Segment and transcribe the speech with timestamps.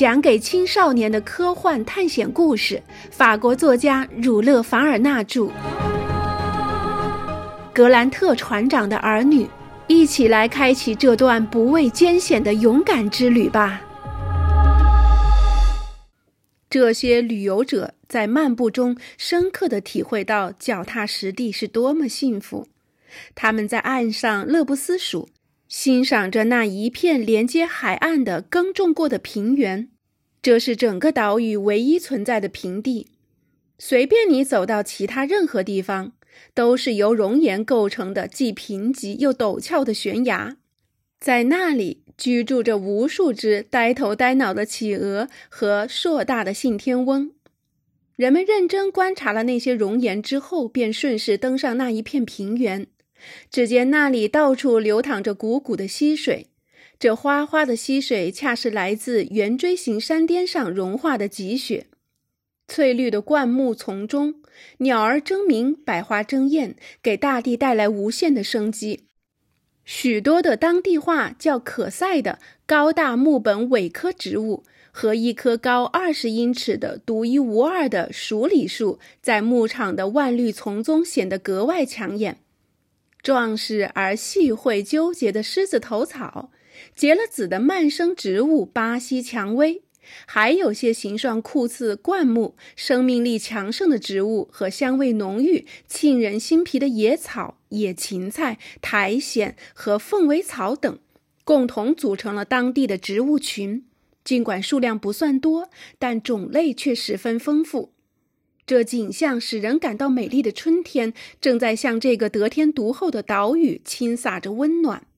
[0.00, 5.50] 讲给青少年的科幻探险故事，法国作家儒勒·凡尔纳著。
[7.74, 9.46] 格兰特船长的儿女，
[9.88, 13.82] 一起来开启这段不畏艰险的勇敢之旅吧！
[16.70, 22.66] 这些旅游者在漫步中深刻地体会到脚踏实地是多么幸福。
[23.34, 25.28] 他们在岸上乐不思蜀。
[25.70, 29.88] 欣赏着那一片连接海岸的耕种过的平原，
[30.42, 33.06] 这是整个岛屿唯一存在的平地。
[33.78, 36.12] 随便你走到其他任何地方，
[36.54, 40.56] 都是由熔岩构成的既贫瘠又陡峭的悬崖。
[41.20, 47.30] 在那里居住着无数只呆头呆脑的企鹅和硕大的信天翁。
[48.16, 52.88] 人们认真观察了那些熔岩之后，便顺势登上那一片平原。
[53.50, 56.48] 只见那里到处流淌着汩汩的溪水，
[56.98, 61.86] 这哗哗的溪水恰是来自圆锥形山巅上融化的积雪。
[62.68, 64.36] 翠绿的灌木丛中，
[64.78, 69.06] 鸟儿争鸣，百花争艳，给大地带来无限的生机。
[69.84, 82.38] 许多的当地话叫可赛的高大木本韦科植物和一棵高二十英尺的独一无二的鼠李树，在牧场的万绿丛中显得格外抢眼。
[83.22, 86.50] 壮实而细会纠结的狮子头草，
[86.94, 89.82] 结了籽的蔓生植物巴西蔷薇，
[90.26, 100.98] 还有些形状酷似灌木、生命力强盛的植物和香味浓郁、沁人心脾的野草、野芹菜、苔藓和凤尾草等，
[101.44, 103.84] 共同组成了当地的植物群。
[104.22, 107.92] 尽管数量不算多，但种类却十分丰富。
[108.70, 115.08] 这景象使人感到美丽的春天正在向这个得天独厚的岛屿倾洒着温暖。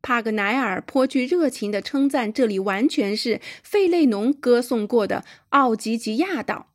[0.00, 6.68] 帕格奈尔颇具热情地称赞这里完全是费雷农歌颂过的奥吉吉亚岛。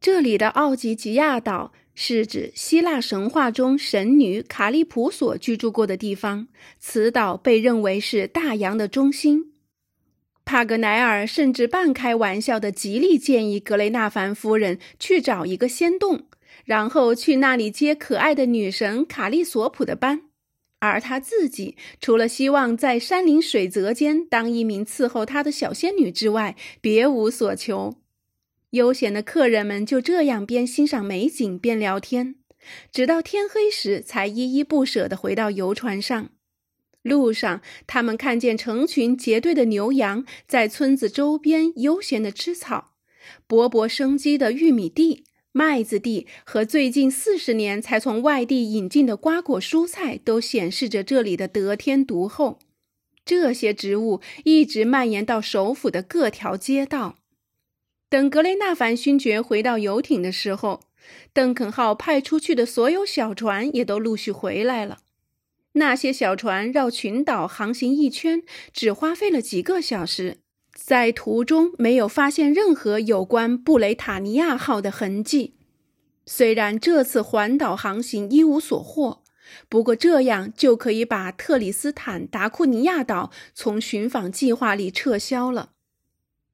[0.00, 6.46] 这里的奥吉吉亚岛是指希腊神话中神女卡利普所居住过的地方，
[6.78, 9.46] 此岛被认为是大洋的中心。
[10.50, 16.26] 帕格奈尔甚至半开玩笑地极力建议格雷纳凡夫人去找一个仙洞，
[16.64, 20.22] 然后去那里接可爱的女神卡利索普的班，
[20.80, 27.94] 而他自己除了希望在山林水泽间当一名伺候他的小仙女之外，别无所求。
[28.70, 32.34] 悠闲的客人们就这样边欣赏美景边聊天，
[32.90, 36.30] 直到天黑时才依依不舍地回到游船上。
[37.02, 42.92] 路上，他们看见成群结队的牛羊在村子周边悠闲地吃草，
[43.48, 52.58] 勃勃生机的玉米地、麦子地和最近四十年才从外地引进的瓜果蔬菜，都显示着这里的得天独厚。
[53.24, 57.16] 这些植物一直蔓延到首府的各条街道。
[58.08, 60.80] 等格雷纳凡勋爵回到游艇的时候，
[61.32, 64.98] 邓肯号派出去的所有小船也都陆续回来了。
[65.72, 68.42] 那些小船绕群岛航行一圈，
[68.72, 70.38] 只花费了几个小时，
[70.74, 75.54] 在途中没有发现任何有关布雷塔尼亚号的痕迹。
[76.26, 79.22] 虽然这次环岛航行一无所获，
[79.68, 85.70] 不过这样就可以把特里斯坦达库尼亚岛从寻访计划里撤销了。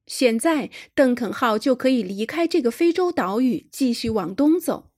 [0.05, 4.91] 现在，邓肯号就可以离开这个非洲岛屿，继续往东走。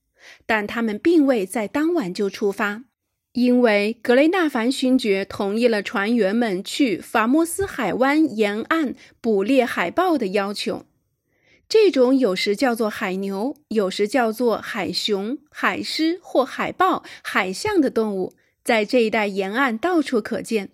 [0.45, 2.83] 但他们并未在当晚就出发。
[3.33, 10.85] 因为格雷纳凡勋爵同意了船员们去法莫斯海湾沿岸捕猎海豹的要求，
[11.67, 20.71] 这种有时叫做海牛，有时叫做海熊、海狮或海豹、海象的动物，在这一带沿岸到处可见。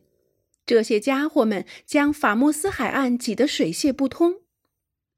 [0.65, 4.35] 这些家伙们将法莫斯海岸挤得水泄不通。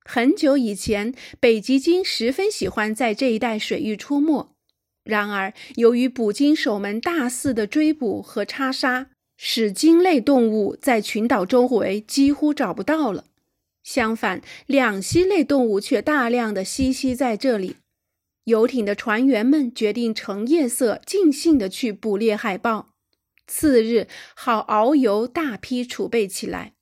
[0.03, 4.56] 很久以前，北极鲸十分喜欢在这一带水域出没。
[5.07, 13.25] 然而，由于捕鲸手们大肆的追捕和插杀，使鲸类动物在群岛周围几乎找不到了。
[13.83, 17.77] 相反，两栖类动物却大量的栖息在这里。
[18.43, 22.89] 游艇的船员们决定乘夜色，尽兴的去捕猎海豹，
[23.45, 26.73] 次日好遨游大批储备起来。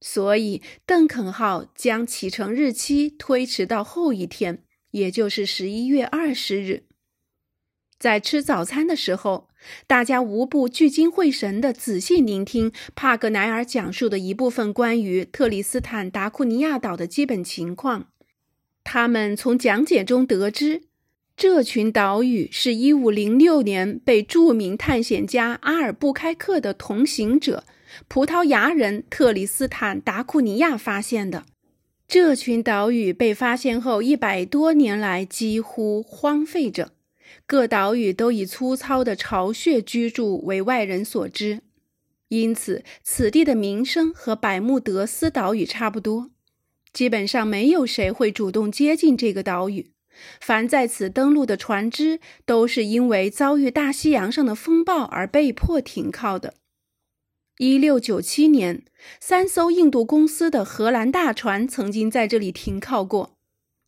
[0.00, 4.62] 所以，邓肯号将启程日期推迟到后一天，
[4.92, 6.84] 也就是十一月二十日。
[8.00, 9.48] 在吃早餐的时候，
[9.86, 18.06] 大家无不聚精会神地仔细聆听帕格奈尔讲述的一部分关于特里斯坦达库尼亚岛的基本情况。
[18.82, 20.84] 他们从讲解中得知，
[21.36, 27.64] 这群岛屿是一五零六年被著名探险家阿尔布开克的同行者
[28.08, 31.44] 葡萄牙人特里斯坦达库尼亚发现的。
[32.08, 36.92] 这群岛屿被发现后一百多年来几乎荒废着，
[37.50, 41.62] 各岛屿都以粗糙的巢穴居住为外人所知，
[42.28, 46.30] 因此此地的名声和百慕德斯岛屿差不多。
[46.92, 49.90] 基本上没有谁会主动接近这个岛屿，
[50.40, 56.54] 凡在此登陆的船只都是因为遭遇大西洋上的风暴而被迫停靠的。
[57.58, 58.84] 一六九七年，
[59.18, 63.39] 三艘印度公司的荷兰大船曾经在这里停靠过。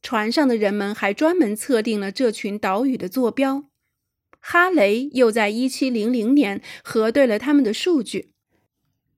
[0.02, 3.64] 船上的人们还专门测定了这群岛屿的坐标。
[4.40, 8.30] 哈雷又在一七零零年核对了他们的数据。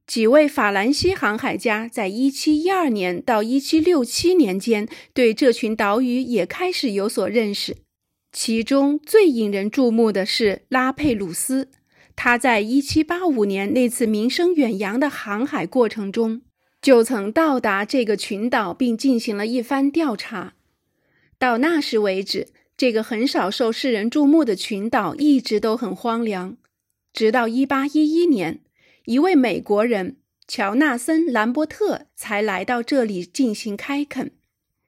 [0.07, 7.79] 几位法兰西航海家在一七一二年到一七六七年间对这群岛屿也开始有所认识。
[8.31, 11.71] 其中最引人注目的是拉佩鲁斯。
[12.15, 16.43] 他在1785年那次名声远扬的航海过程中，
[16.83, 20.53] 就曾到达这个群岛，并进行了一番调查。
[21.44, 26.56] 到那时为止，这个很少受世人注目的群岛一直都很荒凉。
[27.12, 28.61] 直到1811年，
[29.05, 30.17] 一位美国人
[30.49, 34.31] 乔纳森·兰伯特才来到这里进行开垦。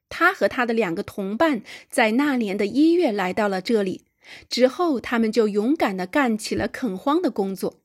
[0.09, 1.61] 他和他的两个同伴
[1.91, 4.05] 在那年的一月来到了这里。
[4.49, 7.81] 之后，他们就勇敢地干起了垦荒的工作。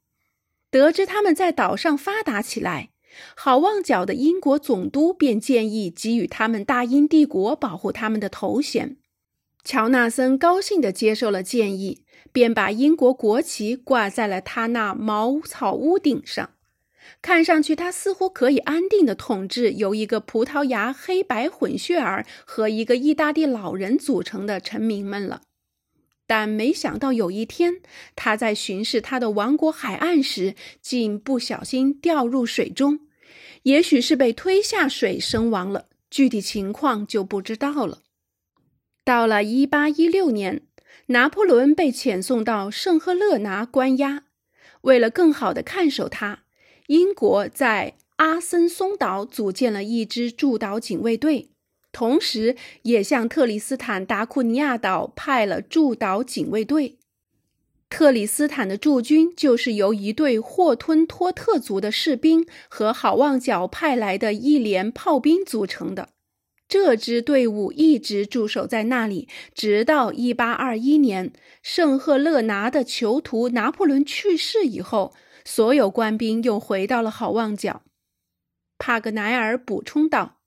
[0.71, 2.89] 得知他们在岛上发达起来，
[3.35, 8.97] 好望角的英国总督便建议给予他们大英帝国保护他们的头衔。
[9.65, 16.51] 乔纳森高兴地接受了建议，便把英国国旗挂在了他那茅草屋顶上。
[17.21, 25.43] 看上去，他似乎可以安定地统治由一个葡萄牙黑白混血儿和一个意大利老人组成的臣民们了。
[26.35, 27.83] 但没想到有一天，
[28.17, 33.01] 他在巡视他的王国海岸时，竟不小心掉入水中，
[33.65, 37.99] 也许是被推下水身亡了，具体情况就不知道了。
[39.05, 40.63] 到了1816年，
[41.09, 44.25] 拿破仑被遣送到圣赫勒拿关押，
[44.81, 46.45] 为了更好地看守他，
[46.87, 51.51] 英国在阿森松岛组建了一支驻岛警卫队。
[51.93, 56.99] 同时，也向特里斯坦达库尼亚岛派了驻岛警卫队。
[57.91, 66.09] 特里斯坦的驻军就是由一队霍吞托特族的士兵和好望角派来的一连炮兵组成的。
[66.67, 75.13] 这支队伍一直驻守在那里，直到1821年圣赫勒拿的囚徒拿破仑去世以后，
[75.45, 77.83] 所有官兵又回到了好望角。
[78.79, 80.39] 帕格奈尔补充道。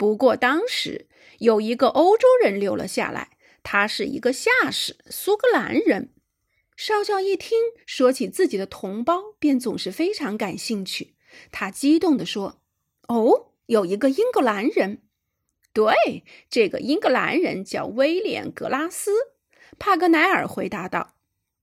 [0.00, 1.08] 不过，当时
[1.40, 6.14] 有一个欧洲人留了下来，他是一个下士，苏格兰人。
[6.74, 11.16] 少校一听说起自己的同胞，便总是非常感兴趣。
[11.52, 12.62] 他激动地说
[13.08, 15.02] ：“哦，有一个英格兰人。
[15.74, 19.10] 对，这个英格兰人叫威廉·格拉斯。”
[19.78, 21.16] 帕格奈尔回答道：“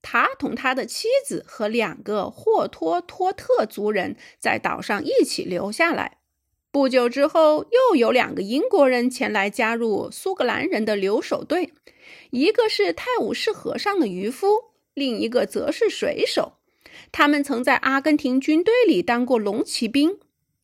[0.03, 6.19] 他同他的妻子和两个霍托托特族人在岛上一起留下来。”
[6.77, 11.73] 不久之后，又有两个英国人前来加入苏格兰人的留守队，
[12.29, 14.47] 一个是泰晤士河上的渔夫，
[14.93, 16.59] 另一个则是水手。
[17.11, 20.19] 他们曾在阿根廷军队里当过龙骑兵。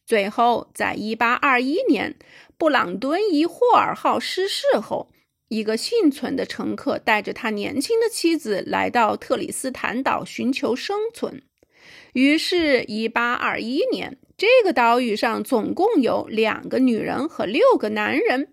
[0.06, 2.16] 最后，在1821年，
[2.60, 5.10] 布朗敦伊霍尔号失事后，
[5.48, 11.42] 一个幸存的乘客带着他年轻的妻子来到特里斯坦岛寻求生存。
[12.14, 14.20] 于是，1821年。
[14.44, 18.50] 这个岛屿上总共有两个女人和六个男人。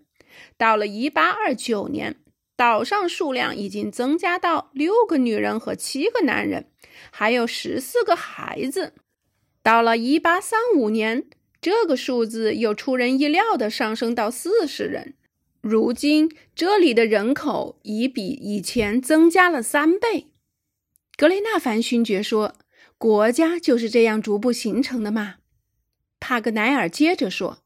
[0.57, 2.15] 到了1829年，
[2.55, 6.67] 岛上数量已经增加到六个女人和七个男人，
[7.11, 8.93] 还有十四个孩子。
[9.61, 11.25] 到了1835年，
[11.59, 15.15] 这个数字又出人意料地上升到四十人。
[15.59, 20.27] 如今，这里的人口已比以前增加了三倍。
[21.17, 22.55] 格雷纳凡勋爵说
[22.97, 25.35] ：“国家就是这样逐步形成的嘛。”
[26.21, 27.57] 帕格奈尔接着说：“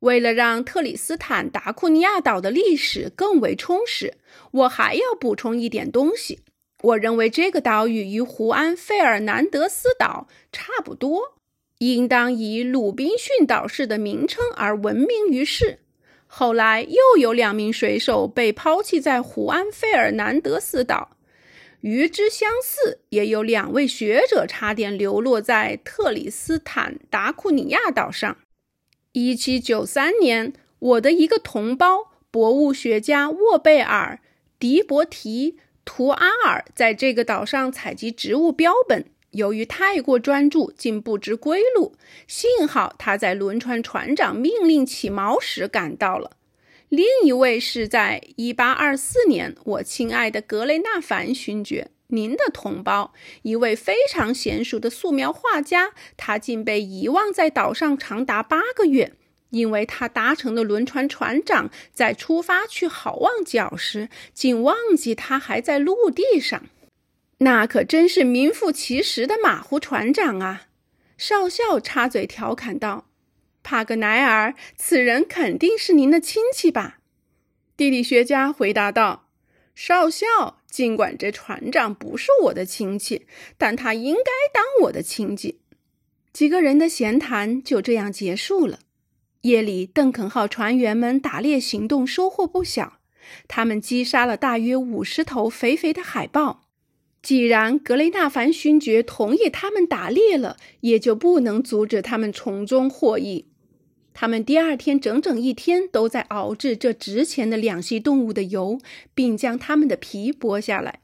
[0.00, 4.14] 为了让特里斯坦达库尼亚岛的历史更为充实，
[4.52, 6.40] 我还要补充一点东西。
[6.82, 11.38] 我认为这个岛屿与胡安费尔南德斯岛差不多，
[11.78, 15.78] 应当以鲁滨逊岛式的名称而闻名于世。
[16.26, 21.15] 后来又有两名水手被抛弃在胡安费尔南德斯岛。”
[21.86, 28.38] 与之相似，也有两位学者差点流落在特里斯坦达库尼亚岛上。
[29.12, 34.18] 一七九三年，我的一个同胞，博物学家沃贝尔·
[34.58, 41.94] 迪伯提图阿尔，在这个岛上采集植物标本，由于太过专注，竟不知归路。
[42.26, 46.32] 幸好他在轮船船长命令起锚时赶到了。
[46.96, 53.12] 另一位是在1824年，我亲爱的格雷纳凡勋爵，您的同胞，
[53.42, 59.12] 一位非常娴熟的素描画家，他竟被遗忘在岛上长达八个月，
[59.50, 66.62] 因为他搭乘的轮船船长在出发去好望角时，竟忘记他还在陆地上。
[67.40, 70.68] 那可真是名副其实的马虎船长啊！
[71.18, 73.04] 少校插嘴调侃道
[73.66, 77.00] ：“帕格奈尔，此人肯定是您的亲戚吧？”
[77.76, 79.26] 地理学家回答道
[79.74, 83.26] ：“少校，尽管这船长不是我的亲戚，
[83.58, 85.58] 但他应该当我的亲戚。”
[86.32, 88.78] 几个人的闲谈就这样结束了。
[89.40, 93.00] 夜里，邓肯号船员们打猎行动收获不小，
[93.48, 96.62] 他们击杀了大约五十头肥肥的海豹。
[97.22, 103.48] 既然格雷纳凡勋爵同意他们打猎了，也就不能阻止他们从中获益。
[104.18, 108.80] 他们第二天整整一天都在熬制这值钱的两栖动物的油，
[109.14, 111.00] 并将它们的皮剥下来。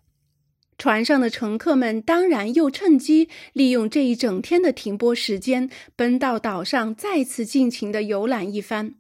[0.79, 8.95] 船上的乘客们当然又趁机利用这一整天的停泊时间，奔到岛上再次尽情地游览一番。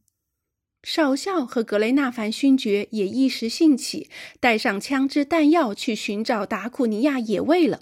[0.83, 7.81] 少校和格雷纳凡勋爵也一时兴起，带上枪支弹药去寻找达库尼亚野味了。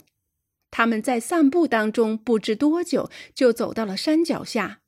[0.71, 4.80] 他们在散步当中，不知多久就走到了山脚下。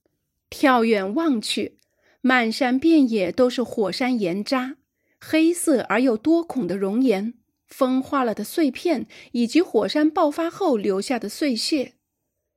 [0.53, 1.79] 眺远望去，
[2.21, 4.77] 漫山遍野都是火山岩渣，
[5.19, 7.35] 黑色而又多孔的熔岩、
[7.67, 11.95] 风化了的碎片，以及火山爆发后留下的碎屑。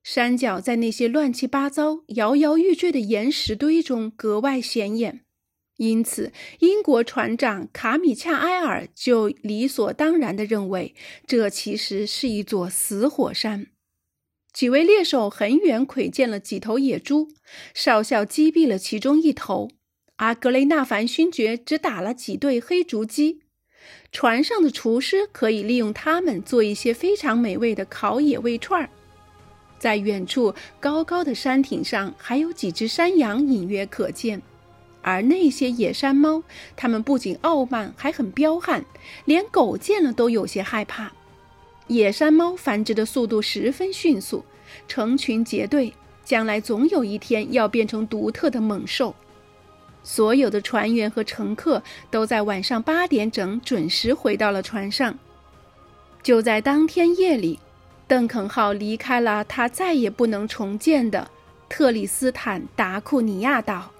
[0.04, 5.22] 山脚在那些乱七八糟、摇摇欲坠的岩石堆中格外显眼。
[5.78, 10.94] 因此，英国船长卡米恰埃尔就理所当然地认为，
[11.26, 13.68] 这其实是一座死火山。
[14.56, 17.28] 几位猎手很远窥见了几头野猪，
[17.74, 19.70] 少校击毙了其中一头，
[20.16, 23.42] 而格雷纳凡勋爵只打了几对黑竹鸡。
[24.14, 28.90] 船上的厨师可以利用它们做一些非常美味的烤野味串儿。
[29.78, 34.42] 在远处高高的山顶上，还有几只山羊隐约可见。
[35.02, 36.42] 而那些野山猫，
[36.78, 38.86] 它们不仅傲慢，还很彪悍，
[39.26, 41.12] 连狗见了都有些害怕。
[41.88, 44.44] 野山猫繁殖的速度十分迅速，
[44.88, 49.14] 成群结队，将来总有一天要变成独特的猛兽。
[50.04, 55.18] 所有的船员和乘客都在晚上八点整准时回到了船上。
[56.22, 57.60] 就在当天夜里，
[58.08, 61.30] 邓肯号离开了它再也不能重建的
[61.70, 63.92] 特里斯坦达库尼亚岛。